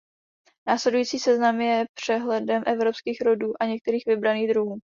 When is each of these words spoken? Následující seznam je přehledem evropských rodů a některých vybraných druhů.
Následující 0.67 1.19
seznam 1.19 1.61
je 1.61 1.85
přehledem 1.93 2.63
evropských 2.67 3.21
rodů 3.21 3.53
a 3.59 3.65
některých 3.65 4.03
vybraných 4.07 4.49
druhů. 4.49 4.79